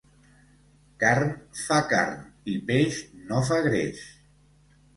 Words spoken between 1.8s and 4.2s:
carn i peix no fa greix.